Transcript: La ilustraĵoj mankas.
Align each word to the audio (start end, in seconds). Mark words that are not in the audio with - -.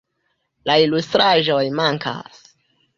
La 0.69 0.79
ilustraĵoj 0.85 1.61
mankas. 1.85 2.45